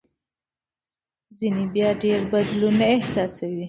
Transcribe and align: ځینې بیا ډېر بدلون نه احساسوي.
ځینې 1.37 1.63
بیا 1.73 1.89
ډېر 2.03 2.19
بدلون 2.31 2.73
نه 2.79 2.85
احساسوي. 2.95 3.59